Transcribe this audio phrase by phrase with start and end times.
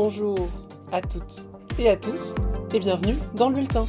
[0.00, 0.38] Bonjour
[0.92, 2.36] à toutes et à tous
[2.72, 3.84] et bienvenue dans le bulletin.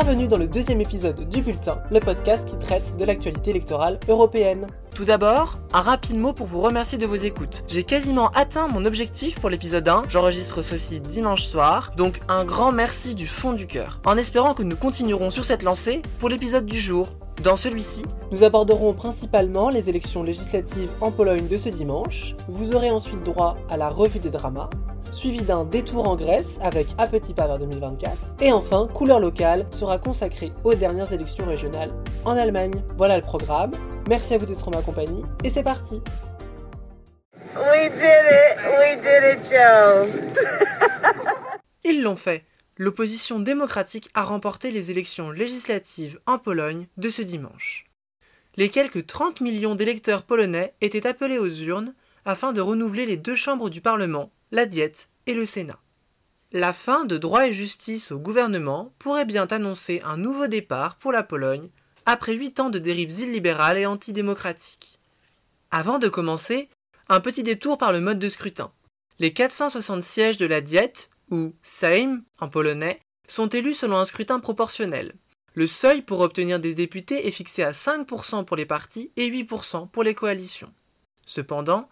[0.00, 4.68] Bienvenue dans le deuxième épisode du Bulletin, le podcast qui traite de l'actualité électorale européenne.
[4.94, 7.64] Tout d'abord, un rapide mot pour vous remercier de vos écoutes.
[7.66, 12.70] J'ai quasiment atteint mon objectif pour l'épisode 1, j'enregistre ceci dimanche soir, donc un grand
[12.70, 16.64] merci du fond du cœur, en espérant que nous continuerons sur cette lancée pour l'épisode
[16.64, 17.16] du jour.
[17.42, 22.92] Dans celui-ci, nous aborderons principalement les élections législatives en Pologne de ce dimanche, vous aurez
[22.92, 24.70] ensuite droit à la revue des dramas,
[25.14, 28.16] suivi d'un détour en Grèce avec A Petit Pas vers 2024.
[28.40, 31.92] Et enfin, Couleur locale sera consacrée aux dernières élections régionales
[32.24, 32.82] en Allemagne.
[32.96, 33.72] Voilà le programme.
[34.08, 36.00] Merci à vous d'être en ma compagnie et c'est parti.
[37.56, 40.08] We did it, we did it, Joe.
[41.84, 42.44] Ils l'ont fait.
[42.76, 47.86] L'opposition démocratique a remporté les élections législatives en Pologne de ce dimanche.
[48.56, 51.94] Les quelques 30 millions d'électeurs polonais étaient appelés aux urnes
[52.24, 55.80] afin de renouveler les deux chambres du Parlement la diète et le Sénat.
[56.52, 61.12] La fin de droit et justice au gouvernement pourrait bien annoncer un nouveau départ pour
[61.12, 61.68] la Pologne
[62.06, 64.98] après huit ans de dérives illibérales et antidémocratiques.
[65.70, 66.70] Avant de commencer,
[67.10, 68.72] un petit détour par le mode de scrutin.
[69.18, 74.40] Les 460 sièges de la Diète, ou Sejm en polonais, sont élus selon un scrutin
[74.40, 75.14] proportionnel.
[75.52, 79.90] Le seuil pour obtenir des députés est fixé à 5% pour les partis et 8%
[79.90, 80.72] pour les coalitions.
[81.26, 81.90] Cependant,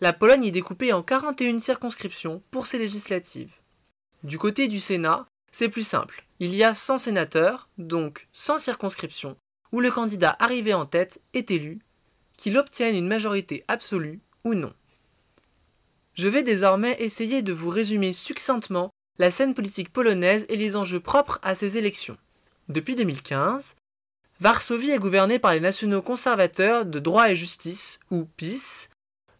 [0.00, 3.52] la Pologne est découpée en 41 circonscriptions pour ses législatives.
[4.22, 6.26] Du côté du Sénat, c'est plus simple.
[6.38, 9.36] Il y a 100 sénateurs, donc 100 circonscriptions,
[9.72, 11.80] où le candidat arrivé en tête est élu,
[12.36, 14.74] qu'il obtienne une majorité absolue ou non.
[16.14, 21.00] Je vais désormais essayer de vous résumer succinctement la scène politique polonaise et les enjeux
[21.00, 22.18] propres à ces élections.
[22.68, 23.76] Depuis 2015,
[24.40, 28.88] Varsovie est gouvernée par les nationaux conservateurs de droit et justice, ou PIS,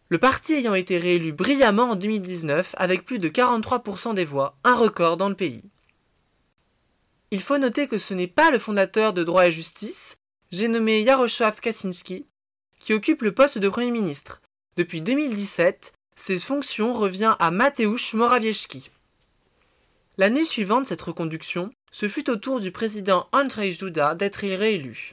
[0.09, 4.75] le parti ayant été réélu brillamment en 2019 avec plus de 43% des voix, un
[4.75, 5.63] record dans le pays.
[7.31, 10.15] Il faut noter que ce n'est pas le fondateur de Droit et Justice,
[10.49, 12.25] j'ai nommé Jarosław Kaczynski,
[12.79, 14.41] qui occupe le poste de Premier ministre.
[14.77, 18.89] Depuis 2017, ses fonctions revient à Mateusz Morawiecki.
[20.17, 25.11] L'année suivante cette reconduction, ce fut au tour du président Andrzej Duda d'être réélu.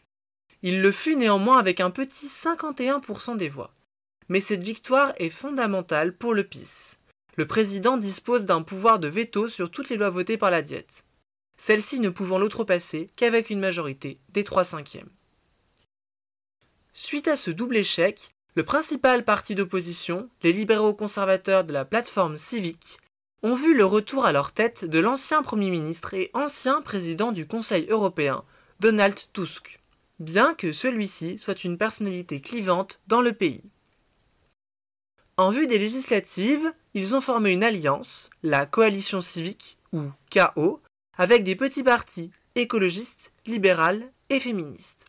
[0.63, 3.73] Il le fut néanmoins avec un petit 51% des voix.
[4.29, 6.97] Mais cette victoire est fondamentale pour le PIS.
[7.37, 11.05] Le président dispose d'un pouvoir de veto sur toutes les lois votées par la Diète,
[11.57, 15.11] celle-ci ne pouvant l'outrepasser qu'avec une majorité des 3 cinquièmes.
[16.93, 22.37] Suite à ce double échec, le principal parti d'opposition, les libéraux conservateurs de la plateforme
[22.37, 22.99] civique,
[23.43, 27.47] ont vu le retour à leur tête de l'ancien Premier ministre et ancien président du
[27.47, 28.45] Conseil européen,
[28.81, 29.81] Donald Tusk,
[30.21, 33.63] bien que celui-ci soit une personnalité clivante dans le pays.
[35.37, 40.03] En vue des législatives, ils ont formé une alliance, la Coalition civique, ou
[40.33, 40.81] KO,
[41.19, 45.07] avec des petits partis écologistes, libérales et féministes.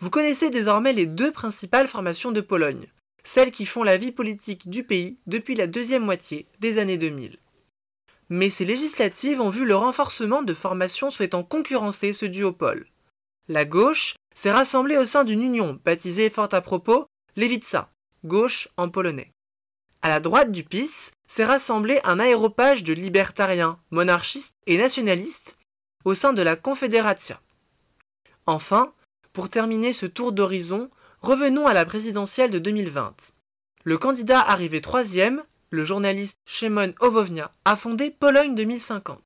[0.00, 2.88] Vous connaissez désormais les deux principales formations de Pologne,
[3.24, 7.38] celles qui font la vie politique du pays depuis la deuxième moitié des années 2000.
[8.28, 12.86] Mais ces législatives ont vu le renforcement de formations souhaitant concurrencer ce duopole.
[13.48, 17.90] La gauche s'est rassemblée au sein d'une union baptisée fort à propos Lewica,
[18.24, 19.32] gauche en polonais.
[20.02, 25.56] À la droite du PIS s'est rassemblé un aéropage de libertariens, monarchistes et nationalistes
[26.04, 27.40] au sein de la Confédératia.
[28.46, 28.94] Enfin,
[29.32, 33.32] pour terminer ce tour d'horizon, revenons à la présidentielle de 2020.
[33.84, 39.20] Le candidat arrivé troisième, le journaliste Szymon Owownia, a fondé Pologne 2050,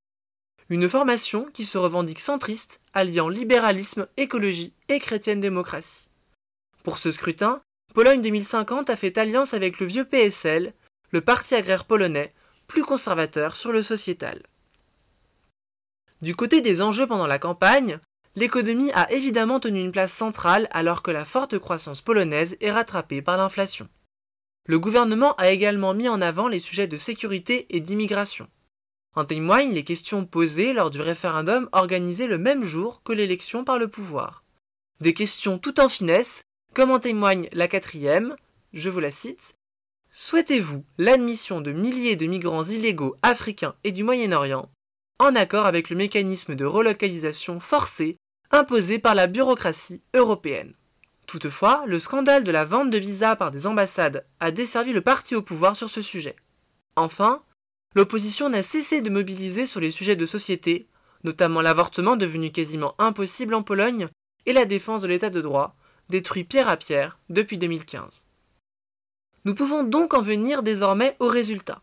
[0.71, 6.09] une formation qui se revendique centriste, alliant libéralisme, écologie et chrétienne démocratie.
[6.83, 7.63] Pour ce scrutin,
[7.95, 10.73] Pologne 2050 a fait alliance avec le vieux PSL,
[11.11, 12.33] le parti agraire polonais,
[12.67, 14.43] plus conservateur sur le sociétal.
[16.23, 17.99] Du côté des enjeux pendant la campagne,
[18.35, 23.21] l'économie a évidemment tenu une place centrale alors que la forte croissance polonaise est rattrapée
[23.21, 23.89] par l'inflation.
[24.67, 28.49] Le gouvernement a également mis en avant les sujets de sécurité et d'immigration.
[29.15, 33.79] En témoignent les questions posées lors du référendum organisé le même jour que l'élection par
[33.79, 34.45] le pouvoir.
[35.01, 36.43] Des questions tout en finesse
[36.75, 38.37] comme en témoigne la quatrième,
[38.73, 39.55] je vous la cite,
[40.15, 44.69] Souhaitez-vous l'admission de milliers de migrants illégaux africains et du Moyen-Orient,
[45.19, 48.19] en accord avec le mécanisme de relocalisation forcée
[48.51, 50.75] imposé par la bureaucratie européenne?
[51.27, 55.35] Toutefois, le scandale de la vente de visas par des ambassades a desservi le parti
[55.35, 56.37] au pouvoir sur ce sujet.
[56.95, 57.43] Enfin,
[57.95, 60.89] l'opposition n'a cessé de mobiliser sur les sujets de société,
[61.25, 64.09] notamment l'avortement devenu quasiment impossible en Pologne
[64.45, 65.75] et la défense de l'état de droit,
[66.09, 68.27] détruit pierre à pierre depuis 2015.
[69.45, 71.83] Nous pouvons donc en venir désormais aux résultats.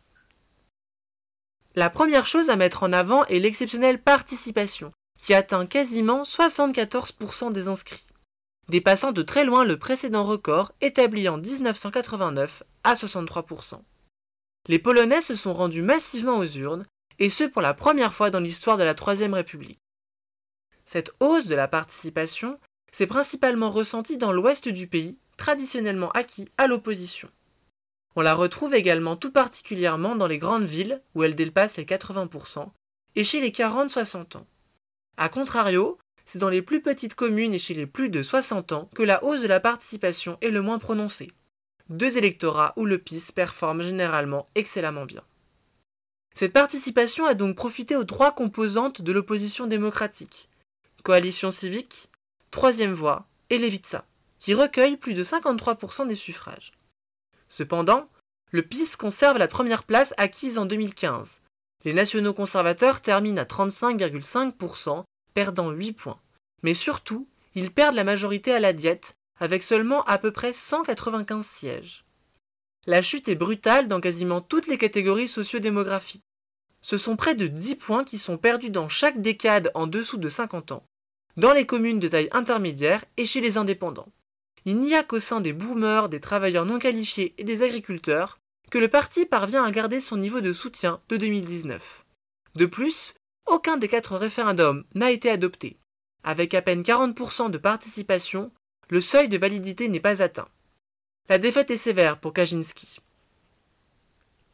[1.76, 7.68] La première chose à mettre en avant est l'exceptionnelle participation, qui atteint quasiment 74% des
[7.68, 8.08] inscrits,
[8.70, 13.82] dépassant de très loin le précédent record établi en 1989 à 63%.
[14.68, 16.86] Les Polonais se sont rendus massivement aux urnes,
[17.20, 19.80] et ce pour la première fois dans l'histoire de la Troisième République.
[20.86, 22.60] Cette hausse de la participation
[22.92, 27.30] s'est principalement ressentie dans l'ouest du pays, traditionnellement acquis à l'opposition.
[28.16, 32.70] On la retrouve également tout particulièrement dans les grandes villes, où elle dépasse les 80%,
[33.16, 34.48] et chez les 40-60 ans.
[35.18, 38.90] A contrario, c'est dans les plus petites communes et chez les plus de 60 ans
[38.94, 41.32] que la hausse de la participation est le moins prononcée.
[41.90, 45.24] Deux électorats où le PIS performe généralement excellemment bien.
[46.36, 50.50] Cette participation a donc profité aux trois composantes de l'opposition démocratique
[51.04, 52.09] Coalition civique,
[52.52, 54.06] Troisième Voie et Levitsa,
[54.40, 56.74] qui recueillent plus de 53% des suffrages.
[57.48, 58.10] Cependant,
[58.52, 61.42] le PIS conserve la première place acquise en 2015.
[61.86, 65.04] Les nationaux conservateurs terminent à 35,5%,
[65.36, 66.20] perdant 8 points.
[66.64, 71.46] Mais surtout, ils perdent la majorité à la diète, avec seulement à peu près 195
[71.46, 72.04] sièges.
[72.88, 76.24] La chute est brutale dans quasiment toutes les catégories sociodémographiques.
[76.82, 80.30] Ce sont près de 10 points qui sont perdus dans chaque décade en dessous de
[80.30, 80.84] 50 ans,
[81.38, 84.10] dans les communes de taille intermédiaire et chez les indépendants.
[84.66, 88.40] Il n'y a qu'au sein des boomers, des travailleurs non qualifiés et des agriculteurs
[88.70, 92.06] que le parti parvient à garder son niveau de soutien de 2019.
[92.56, 93.16] De plus,
[93.46, 95.78] aucun des quatre référendums n'a été adopté.
[96.24, 98.52] Avec à peine 40% de participation,
[98.90, 100.50] le seuil de validité n'est pas atteint.
[101.30, 103.00] La défaite est sévère pour Kaczynski.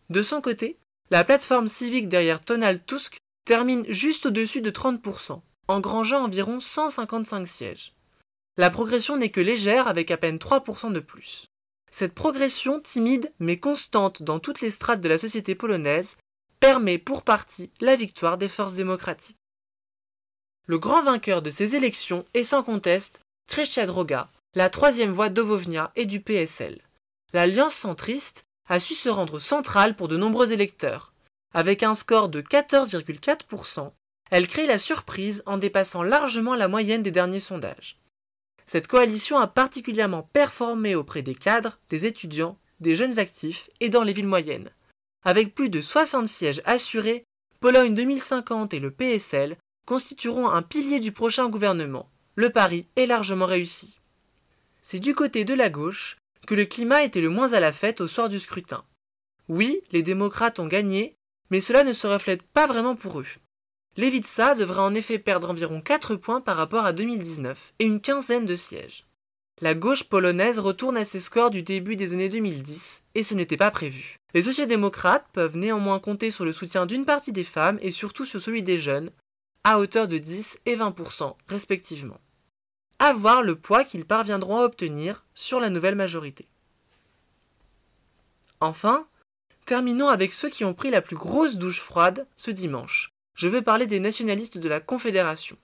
[0.09, 0.77] De son côté,
[1.09, 7.93] la plateforme civique derrière Donald Tusk termine juste au-dessus de 30%, engrangeant environ 155 sièges.
[8.57, 11.47] La progression n'est que légère avec à peine 3% de plus.
[11.91, 16.17] Cette progression timide mais constante dans toutes les strates de la société polonaise
[16.59, 19.37] permet pour partie la victoire des forces démocratiques.
[20.67, 25.91] Le grand vainqueur de ces élections est sans conteste Trzecia Droga, la troisième voie d'Ovovnia
[25.95, 26.81] et du PSL.
[27.33, 31.13] L'alliance centriste a su se rendre centrale pour de nombreux électeurs.
[31.53, 33.91] Avec un score de 14,4%,
[34.31, 37.99] elle crée la surprise en dépassant largement la moyenne des derniers sondages.
[38.65, 44.03] Cette coalition a particulièrement performé auprès des cadres, des étudiants, des jeunes actifs et dans
[44.03, 44.71] les villes moyennes.
[45.23, 47.25] Avec plus de 60 sièges assurés,
[47.59, 52.09] Pologne 2050 et le PSL constitueront un pilier du prochain gouvernement.
[52.35, 53.99] Le pari est largement réussi.
[54.81, 58.01] C'est du côté de la gauche que le climat était le moins à la fête
[58.01, 58.83] au soir du scrutin.
[59.47, 61.15] Oui, les démocrates ont gagné,
[61.49, 63.27] mais cela ne se reflète pas vraiment pour eux.
[63.97, 68.45] Levitsa devrait en effet perdre environ 4 points par rapport à 2019 et une quinzaine
[68.45, 69.05] de sièges.
[69.61, 73.55] La gauche polonaise retourne à ses scores du début des années 2010 et ce n'était
[73.55, 74.17] pas prévu.
[74.33, 78.41] Les sociodémocrates peuvent néanmoins compter sur le soutien d'une partie des femmes et surtout sur
[78.41, 79.11] celui des jeunes,
[79.63, 82.19] à hauteur de 10 et 20% respectivement.
[82.99, 86.49] À voir le poids qu'ils parviendront à obtenir sur la nouvelle majorité.
[88.59, 89.07] Enfin,
[89.63, 93.61] terminons avec ceux qui ont pris la plus grosse douche froide ce dimanche, je veux
[93.61, 95.57] parler des nationalistes de la Confédération.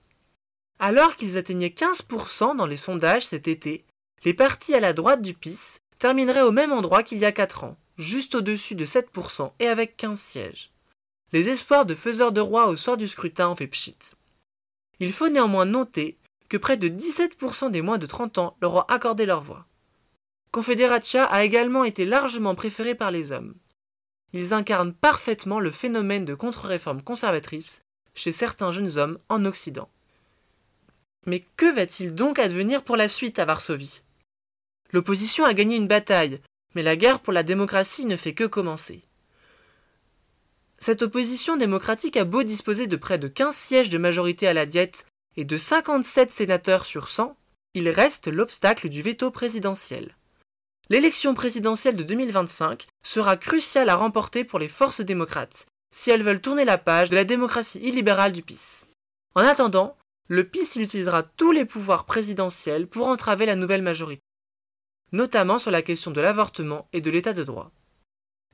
[0.78, 3.84] Alors qu'ils atteignaient 15% dans les sondages cet été,
[4.24, 7.64] les partis à la droite du PIS termineraient au même endroit qu'il y a 4
[7.64, 10.70] ans, juste au-dessus de 7% et avec 15 sièges.
[11.32, 13.96] Les espoirs de faiseurs de roi au soir du scrutin ont fait pchit.
[15.00, 16.18] Il faut néanmoins noter
[16.48, 19.66] que près de 17% des moins de 30 ans leur ont accordé leur voix.
[20.50, 23.54] Confederatia a également été largement préféré par les hommes
[24.32, 27.82] ils incarnent parfaitement le phénomène de contre-réforme conservatrice
[28.14, 29.88] chez certains jeunes hommes en Occident.
[31.26, 34.02] Mais que va-t-il donc advenir pour la suite à Varsovie?
[34.92, 36.40] L'opposition a gagné une bataille,
[36.74, 39.02] mais la guerre pour la démocratie ne fait que commencer.
[40.78, 44.66] Cette opposition démocratique a beau disposer de près de 15 sièges de majorité à la
[44.66, 47.36] diète et de 57 sénateurs sur 100,
[47.74, 50.16] il reste l'obstacle du veto présidentiel.
[50.88, 56.40] L'élection présidentielle de 2025 sera cruciale à remporter pour les forces démocrates, si elles veulent
[56.40, 58.86] tourner la page de la démocratie illibérale du PIS.
[59.34, 59.96] En attendant,
[60.28, 64.22] le PIS utilisera tous les pouvoirs présidentiels pour entraver la nouvelle majorité,
[65.12, 67.70] notamment sur la question de l'avortement et de l'état de droit.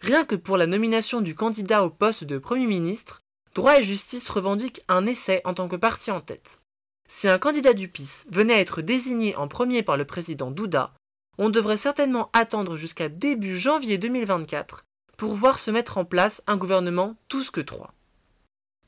[0.00, 3.20] Rien que pour la nomination du candidat au poste de Premier ministre,
[3.54, 6.60] Droit et Justice revendique un essai en tant que parti en tête.
[7.08, 10.94] Si un candidat du PIS venait à être désigné en premier par le président Douda,
[11.38, 14.84] on devrait certainement attendre jusqu'à début janvier 2024
[15.16, 17.94] pour voir se mettre en place un gouvernement tous que trois.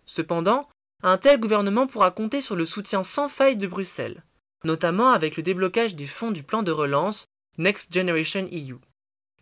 [0.04, 0.68] Cependant,
[1.02, 4.24] un tel gouvernement pourra compter sur le soutien sans faille de Bruxelles,
[4.64, 7.26] notamment avec le déblocage des fonds du plan de relance
[7.58, 8.76] Next Generation EU.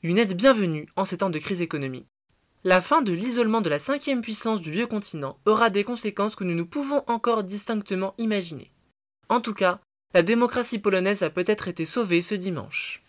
[0.03, 2.07] Une aide bienvenue en ces temps de crise économique.
[2.65, 6.45] La fin de l'isolement de la cinquième puissance du vieux continent aura des conséquences que
[6.45, 8.71] nous ne pouvons encore distinctement imaginer.
[9.29, 9.81] En tout cas,
[10.15, 13.03] la démocratie polonaise a peut-être été sauvée ce dimanche.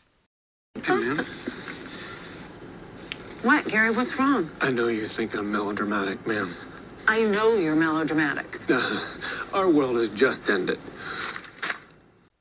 [3.44, 3.89] What, Gary?
[3.89, 4.48] What's wrong?
[4.62, 6.50] I know you think I'm melodramatic, ma'am.
[7.08, 8.60] I know you're melodramatic.
[9.53, 10.77] Our world has just ended.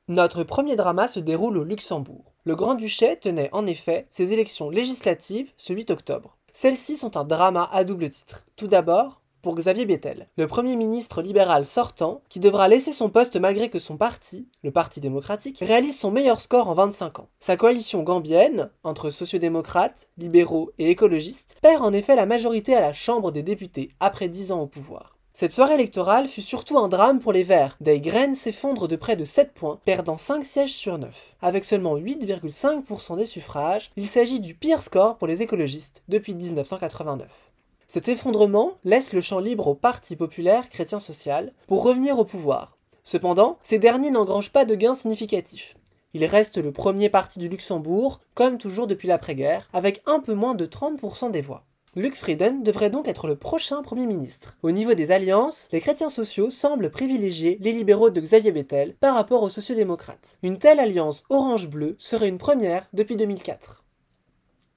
[0.09, 2.33] Notre premier drama se déroule au Luxembourg.
[2.43, 6.35] Le Grand-Duché tenait en effet ses élections législatives ce 8 octobre.
[6.51, 8.43] Celles-ci sont un drama à double titre.
[8.57, 13.37] Tout d'abord, pour Xavier Bettel, le Premier ministre libéral sortant, qui devra laisser son poste
[13.37, 17.29] malgré que son parti, le Parti démocratique, réalise son meilleur score en 25 ans.
[17.39, 22.93] Sa coalition gambienne, entre sociodémocrates, libéraux et écologistes, perd en effet la majorité à la
[22.93, 25.19] Chambre des députés après 10 ans au pouvoir.
[25.39, 27.77] Cette soirée électorale fut surtout un drame pour les Verts.
[27.79, 31.37] Des graines s'effondrent de près de 7 points, perdant 5 sièges sur 9.
[31.41, 37.48] Avec seulement 8,5% des suffrages, il s'agit du pire score pour les écologistes depuis 1989.
[37.89, 42.77] Cet effondrement laisse le champ libre au Parti populaire chrétien social pour revenir au pouvoir.
[43.03, 45.75] Cependant, ces derniers n'engrangent pas de gains significatifs.
[46.13, 50.53] Il reste le premier parti du Luxembourg, comme toujours depuis l'après-guerre, avec un peu moins
[50.53, 51.65] de 30% des voix.
[51.95, 54.55] Luc Frieden devrait donc être le prochain Premier ministre.
[54.61, 59.15] Au niveau des alliances, les chrétiens sociaux semblent privilégier les libéraux de Xavier Bettel par
[59.15, 60.37] rapport aux sociodémocrates.
[60.43, 63.83] Une telle alliance orange-bleu serait une première depuis 2004.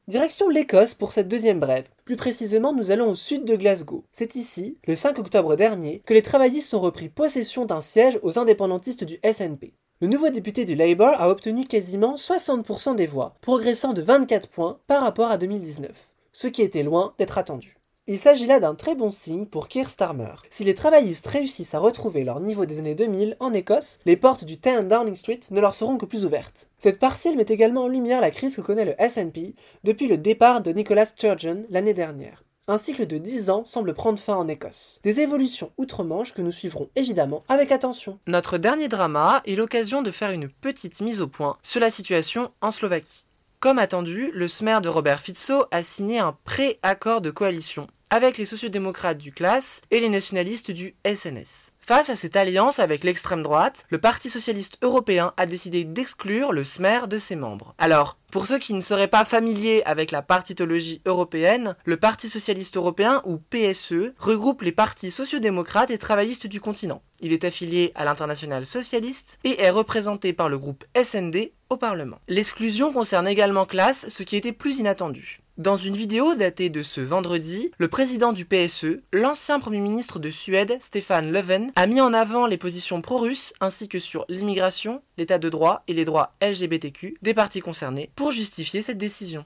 [0.08, 1.88] Direction l'Écosse pour cette deuxième brève.
[2.04, 4.04] Plus précisément, nous allons au sud de Glasgow.
[4.12, 8.38] C'est ici, le 5 octobre dernier, que les travaillistes ont repris possession d'un siège aux
[8.38, 9.74] indépendantistes du SNP.
[10.00, 14.78] Le nouveau député du Labour a obtenu quasiment 60% des voix, progressant de 24 points
[14.86, 17.76] par rapport à 2019 ce qui était loin d'être attendu.
[18.08, 20.34] Il s'agit là d'un très bon signe pour Keir Starmer.
[20.50, 24.42] Si les travaillistes réussissent à retrouver leur niveau des années 2000 en Écosse, les portes
[24.44, 26.66] du 10 Downing Street ne leur seront que plus ouvertes.
[26.78, 29.54] Cette partielle met également en lumière la crise que connaît le SNP
[29.84, 32.42] depuis le départ de Nicolas Sturgeon l'année dernière.
[32.66, 34.98] Un cycle de 10 ans semble prendre fin en Écosse.
[35.04, 38.18] Des évolutions outre-Manche que nous suivrons évidemment avec attention.
[38.26, 42.50] Notre dernier drama est l'occasion de faire une petite mise au point sur la situation
[42.62, 43.26] en Slovaquie.
[43.62, 48.44] Comme attendu, le SMER de Robert Fico a signé un pré-accord de coalition avec les
[48.44, 51.72] sociodémocrates du CLAS et les nationalistes du SNS.
[51.80, 56.62] Face à cette alliance avec l'extrême droite, le Parti socialiste européen a décidé d'exclure le
[56.62, 57.74] SMER de ses membres.
[57.78, 62.76] Alors, pour ceux qui ne seraient pas familiers avec la partitologie européenne, le Parti socialiste
[62.76, 67.02] européen, ou PSE, regroupe les partis sociodémocrates et travaillistes du continent.
[67.20, 72.18] Il est affilié à l'international socialiste et est représenté par le groupe SND au Parlement.
[72.28, 75.41] L'exclusion concerne également Classe, ce qui était plus inattendu.
[75.62, 80.28] Dans une vidéo datée de ce vendredi, le président du PSE, l'ancien Premier ministre de
[80.28, 85.38] Suède, Stefan Löfven, a mis en avant les positions pro-russes ainsi que sur l'immigration, l'état
[85.38, 89.44] de droit et les droits LGBTQ des partis concernés pour justifier cette décision.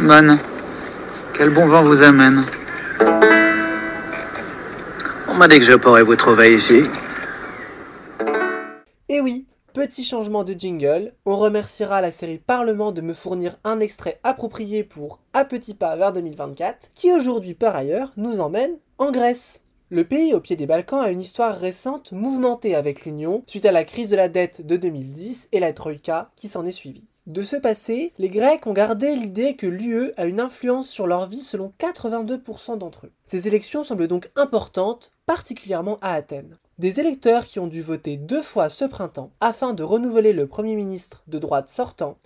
[0.00, 0.38] Mon,
[1.34, 2.46] quel bon vent vous amène
[5.38, 6.82] m'a dit que je pourrais vous trouver ici.
[9.08, 13.78] Et oui, petit changement de jingle, on remerciera la série Parlement de me fournir un
[13.78, 19.12] extrait approprié pour À petit pas vers 2024, qui aujourd'hui par ailleurs nous emmène en
[19.12, 19.60] Grèce.
[19.90, 23.70] Le pays au pied des Balkans a une histoire récente mouvementée avec l'Union suite à
[23.70, 27.04] la crise de la dette de 2010 et la Troïka qui s'en est suivie.
[27.28, 31.28] De ce passé, les Grecs ont gardé l'idée que l'UE a une influence sur leur
[31.28, 33.12] vie selon 82% d'entre eux.
[33.26, 36.56] Ces élections semblent donc importantes, particulièrement à Athènes.
[36.78, 40.74] Des électeurs qui ont dû voter deux fois ce printemps afin de renouveler le Premier
[40.74, 42.16] ministre de droite sortant,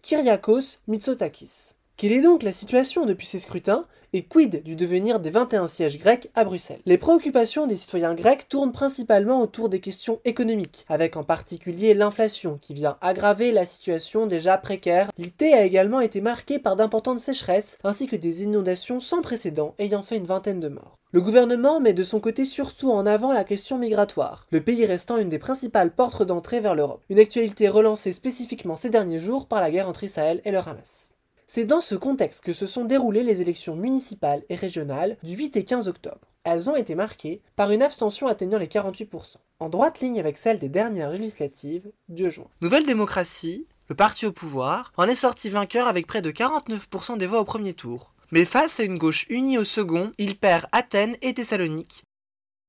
[0.00, 1.72] Kyriakos Mitsotakis.
[1.96, 5.98] Quelle est donc la situation depuis ces scrutins et quid du devenir des 21 sièges
[5.98, 6.80] grecs à Bruxelles?
[6.84, 12.58] Les préoccupations des citoyens grecs tournent principalement autour des questions économiques, avec en particulier l'inflation
[12.60, 15.10] qui vient aggraver la situation déjà précaire.
[15.16, 20.02] L'été a également été marqué par d'importantes sécheresses ainsi que des inondations sans précédent ayant
[20.02, 20.98] fait une vingtaine de morts.
[21.12, 25.18] Le gouvernement met de son côté surtout en avant la question migratoire, le pays restant
[25.18, 29.60] une des principales portes d'entrée vers l'Europe, une actualité relancée spécifiquement ces derniers jours par
[29.60, 31.11] la guerre entre Israël et le Hamas.
[31.54, 35.58] C'est dans ce contexte que se sont déroulées les élections municipales et régionales du 8
[35.58, 36.32] et 15 octobre.
[36.44, 40.58] Elles ont été marquées par une abstention atteignant les 48%, en droite ligne avec celle
[40.58, 42.48] des dernières législatives de juin.
[42.62, 47.26] Nouvelle démocratie, le parti au pouvoir, en est sorti vainqueur avec près de 49% des
[47.26, 48.14] voix au premier tour.
[48.30, 52.04] Mais face à une gauche unie au second, il perd Athènes et Thessalonique,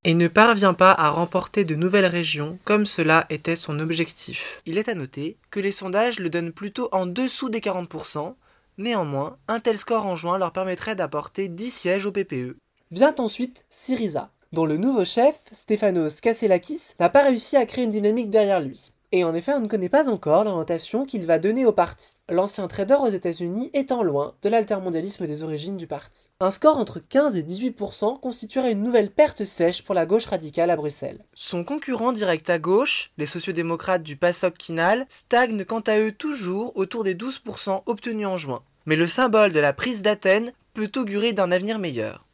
[0.03, 4.61] et ne parvient pas à remporter de nouvelles régions comme cela était son objectif.
[4.65, 8.35] Il est à noter que les sondages le donnent plutôt en dessous des 40%,
[8.77, 12.57] néanmoins, un tel score en juin leur permettrait d'apporter 10 sièges au PPE.
[12.91, 17.91] Vient ensuite Syriza, dont le nouveau chef, Stéphanos Kasselakis, n'a pas réussi à créer une
[17.91, 18.92] dynamique derrière lui.
[19.15, 22.67] Et en effet, on ne connaît pas encore l'orientation qu'il va donner au parti, l'ancien
[22.67, 26.29] trader aux États-Unis étant loin de l'altermondialisme des origines du parti.
[26.39, 30.71] Un score entre 15 et 18% constituerait une nouvelle perte sèche pour la gauche radicale
[30.71, 31.23] à Bruxelles.
[31.35, 36.75] Son concurrent direct à gauche, les sociodémocrates du PASOK Kinal, stagnent quant à eux toujours
[36.75, 38.63] autour des 12% obtenus en juin.
[38.87, 42.25] Mais le symbole de la prise d'Athènes peut augurer d'un avenir meilleur.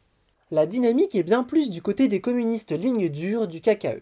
[0.50, 4.00] La dynamique est bien plus du côté des communistes ligne dure du KKE.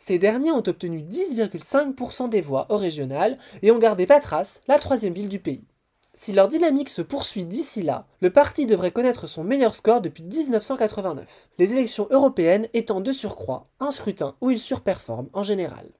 [0.00, 5.12] Ces derniers ont obtenu 10,5% des voix au régional et ont gardé Patras, la troisième
[5.12, 5.66] ville du pays.
[6.14, 10.22] Si leur dynamique se poursuit d'ici là, le parti devrait connaître son meilleur score depuis
[10.22, 15.90] 1989, les élections européennes étant de surcroît un scrutin où il surperforme en général.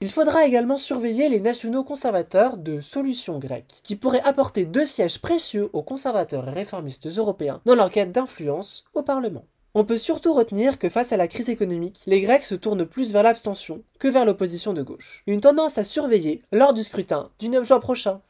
[0.00, 5.20] Il faudra également surveiller les nationaux conservateurs de Solution grecque, qui pourraient apporter deux sièges
[5.20, 9.46] précieux aux conservateurs et réformistes européens dans leur quête d'influence au Parlement.
[9.80, 13.12] On peut surtout retenir que face à la crise économique, les Grecs se tournent plus
[13.12, 15.22] vers l'abstention que vers l'opposition de gauche.
[15.28, 18.20] Une tendance à surveiller lors du scrutin du 9 juin prochain.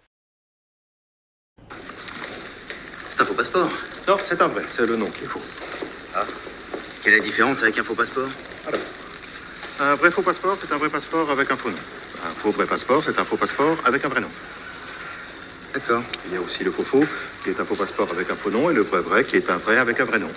[3.09, 3.71] C'est un faux passeport.
[4.07, 5.41] Non, c'est un vrai, c'est le nom qui est faux.
[6.15, 6.27] Ah.
[7.03, 8.29] Quelle est la différence avec un faux passeport?
[8.67, 8.81] Alors,
[9.81, 11.79] un vrai faux passeport, c'est un vrai passeport avec un faux nom.
[12.27, 14.31] Un faux vrai passeport, c'est un faux passeport avec un vrai nom.
[15.73, 16.03] D'accord.
[16.27, 17.05] Il y a aussi le faux faux,
[17.43, 19.49] qui est un faux passeport avec un faux nom, et le vrai vrai, qui est
[19.49, 20.31] un vrai avec un vrai nom.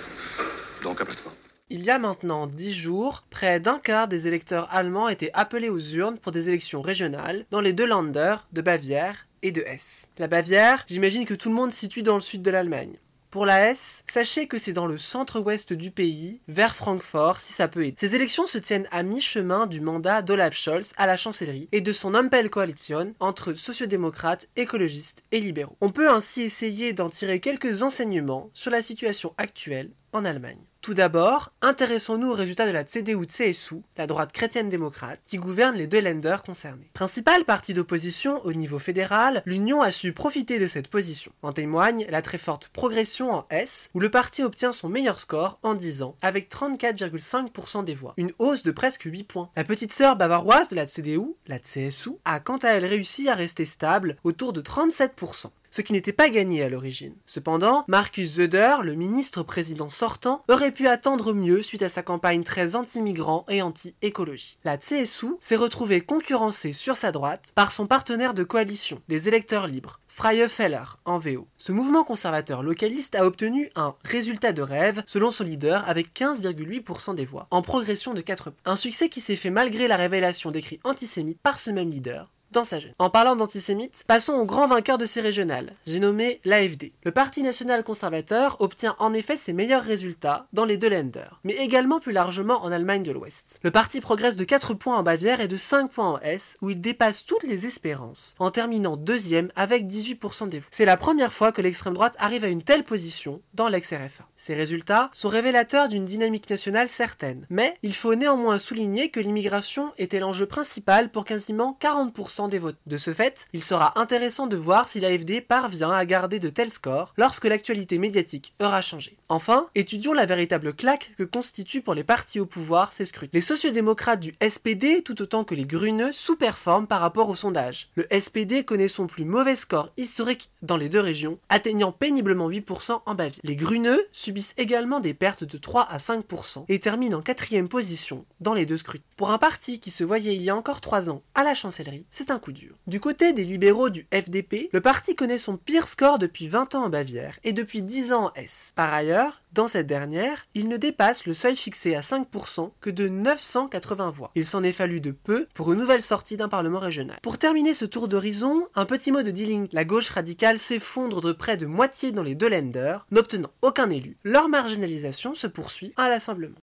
[1.70, 5.78] Il y a maintenant dix jours, près d'un quart des électeurs allemands étaient appelés aux
[5.78, 10.02] urnes pour des élections régionales dans les deux Länder de Bavière et de Hesse.
[10.18, 12.98] La Bavière, j'imagine que tout le monde situe dans le sud de l'Allemagne.
[13.30, 17.66] Pour la Hesse, sachez que c'est dans le centre-ouest du pays, vers Francfort, si ça
[17.66, 17.96] peut aider.
[17.98, 21.94] Ces élections se tiennent à mi-chemin du mandat d'Olaf Scholz à la chancellerie et de
[21.94, 25.78] son Ampel Coalition entre sociodémocrates, écologistes et libéraux.
[25.80, 30.60] On peut ainsi essayer d'en tirer quelques enseignements sur la situation actuelle en Allemagne.
[30.82, 36.00] Tout d'abord, intéressons-nous aux résultats de la CDU-CSU, la droite chrétienne-démocrate, qui gouverne les deux
[36.00, 36.90] lenders concernés.
[36.92, 41.30] Principal parti d'opposition au niveau fédéral, l'Union a su profiter de cette position.
[41.42, 45.60] En témoigne la très forte progression en S, où le parti obtient son meilleur score
[45.62, 49.50] en 10 ans, avec 34,5% des voix, une hausse de presque 8 points.
[49.54, 53.36] La petite sœur bavaroise de la CDU, la CSU, a quant à elle réussi à
[53.36, 57.16] rester stable autour de 37% ce qui n'était pas gagné à l'origine.
[57.26, 62.76] Cependant, Markus Söder, le ministre-président sortant, aurait pu attendre mieux suite à sa campagne très
[62.76, 64.58] anti-migrant et anti-écologie.
[64.64, 69.66] La CSU s'est retrouvée concurrencée sur sa droite par son partenaire de coalition, les électeurs
[69.66, 71.48] libres, Freie Feller en VO.
[71.56, 77.14] Ce mouvement conservateur localiste a obtenu un résultat de rêve selon son leader avec 15,8%
[77.14, 78.52] des voix, en progression de 4 points.
[78.66, 82.64] Un succès qui s'est fait malgré la révélation d'écrits antisémites par ce même leader, dans
[82.64, 82.92] sa jeune.
[82.98, 86.92] En parlant d'antisémites, passons au grand vainqueur de ces régionales, j'ai nommé l'AFD.
[87.04, 91.54] Le Parti national conservateur obtient en effet ses meilleurs résultats dans les deux Länder, mais
[91.54, 93.58] également plus largement en Allemagne de l'Ouest.
[93.62, 96.70] Le parti progresse de 4 points en Bavière et de 5 points en Hesse, où
[96.70, 100.68] il dépasse toutes les espérances, en terminant deuxième avec 18% des voix.
[100.70, 104.24] C'est la première fois que l'extrême droite arrive à une telle position dans l'ex-RFA.
[104.36, 109.92] Ces résultats sont révélateurs d'une dynamique nationale certaine, mais il faut néanmoins souligner que l'immigration
[109.98, 115.00] était l'enjeu principal pour quasiment 40% De ce fait, il sera intéressant de voir si
[115.00, 119.16] l'AFD parvient à garder de tels scores lorsque l'actualité médiatique aura changé.
[119.28, 123.30] Enfin, étudions la véritable claque que constituent pour les partis au pouvoir ces scrutins.
[123.32, 127.90] Les sociodémocrates du SPD, tout autant que les Gruneux, sous-performent par rapport au sondage.
[127.94, 133.02] Le SPD connaît son plus mauvais score historique dans les deux régions, atteignant péniblement 8%
[133.06, 133.40] en Bavière.
[133.44, 138.24] Les Gruneux subissent également des pertes de 3 à 5% et terminent en quatrième position
[138.40, 139.04] dans les deux scrutins.
[139.16, 142.04] Pour un parti qui se voyait il y a encore 3 ans à la chancellerie,
[142.10, 142.74] c'est coup dur.
[142.86, 146.84] Du côté des libéraux du FDP, le parti connaît son pire score depuis 20 ans
[146.84, 148.72] en Bavière et depuis 10 ans en S.
[148.74, 153.08] Par ailleurs, dans cette dernière, il ne dépasse le seuil fixé à 5% que de
[153.08, 154.30] 980 voix.
[154.34, 157.18] Il s'en est fallu de peu pour une nouvelle sortie d'un parlement régional.
[157.22, 159.68] Pour terminer ce tour d'horizon, un petit mot de dealing.
[159.72, 164.16] La gauche radicale s'effondre de près de moitié dans les deux lenders, n'obtenant aucun élu.
[164.24, 166.56] Leur marginalisation se poursuit inlassablement.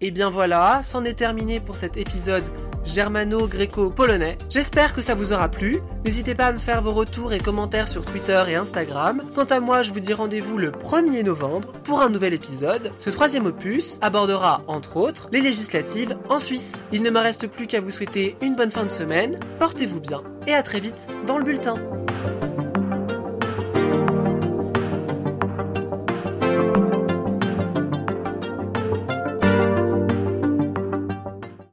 [0.00, 2.44] Et bien voilà, c'en est terminé pour cet épisode
[2.88, 4.38] germano-gréco-polonais.
[4.50, 5.78] J'espère que ça vous aura plu.
[6.04, 9.22] N'hésitez pas à me faire vos retours et commentaires sur Twitter et Instagram.
[9.34, 12.92] Quant à moi, je vous dis rendez-vous le 1er novembre pour un nouvel épisode.
[12.98, 16.84] Ce troisième opus abordera, entre autres, les législatives en Suisse.
[16.92, 20.22] Il ne me reste plus qu'à vous souhaiter une bonne fin de semaine, portez-vous bien
[20.46, 21.76] et à très vite dans le bulletin.